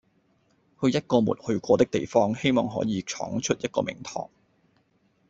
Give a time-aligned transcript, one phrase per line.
[0.81, 4.31] 去一個沒去過的地方，希望可以闖出一個名堂